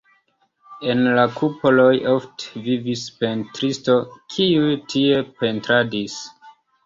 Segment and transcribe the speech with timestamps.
[0.93, 3.99] En la kupoloj ofte vivis pentristoj,
[4.37, 6.17] kiuj tie pentradis.